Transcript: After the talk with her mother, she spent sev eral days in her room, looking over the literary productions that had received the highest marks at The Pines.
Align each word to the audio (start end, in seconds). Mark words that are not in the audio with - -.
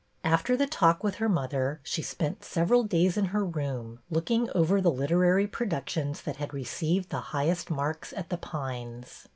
After 0.23 0.57
the 0.57 0.65
talk 0.65 1.03
with 1.03 1.17
her 1.17 1.29
mother, 1.29 1.79
she 1.83 2.01
spent 2.01 2.43
sev 2.43 2.69
eral 2.69 2.89
days 2.89 3.17
in 3.17 3.25
her 3.25 3.45
room, 3.45 3.99
looking 4.09 4.49
over 4.55 4.81
the 4.81 4.89
literary 4.89 5.45
productions 5.45 6.23
that 6.23 6.37
had 6.37 6.55
received 6.55 7.11
the 7.11 7.19
highest 7.37 7.69
marks 7.69 8.11
at 8.11 8.29
The 8.29 8.37
Pines. 8.37 9.27